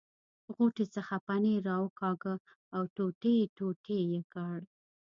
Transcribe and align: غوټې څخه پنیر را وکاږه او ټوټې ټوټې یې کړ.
غوټې 0.55 0.85
څخه 0.95 1.15
پنیر 1.27 1.59
را 1.67 1.75
وکاږه 1.83 2.33
او 2.75 2.83
ټوټې 2.95 3.35
ټوټې 3.55 3.99
یې 4.11 4.21
کړ. 4.33 4.59